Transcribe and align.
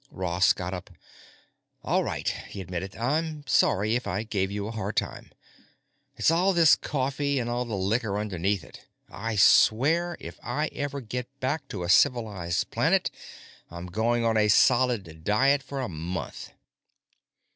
Ross 0.09 0.51
got 0.51 0.73
up. 0.73 0.89
"All 1.83 2.03
right," 2.03 2.27
he 2.27 2.59
admitted. 2.59 2.95
"I'm 2.95 3.45
sorry 3.45 3.95
if 3.95 4.07
I 4.07 4.23
gave 4.23 4.49
you 4.49 4.65
a 4.65 4.71
hard 4.71 4.95
time. 4.95 5.31
It's 6.15 6.31
all 6.31 6.53
this 6.53 6.75
coffee 6.75 7.37
and 7.37 7.47
all 7.47 7.65
the 7.65 7.75
liquor 7.75 8.17
underneath 8.17 8.63
it; 8.63 8.87
I 9.11 9.35
swear, 9.35 10.17
if 10.19 10.39
I 10.41 10.69
ever 10.73 11.01
get 11.01 11.27
back 11.39 11.67
to 11.67 11.83
a 11.83 11.89
civilized 11.89 12.71
planet 12.71 13.11
I'm 13.69 13.85
going 13.85 14.25
on 14.25 14.37
a 14.37 14.47
solid 14.47 15.23
diet 15.23 15.61
for 15.61 15.81
a 15.81 15.87
month." 15.87 16.49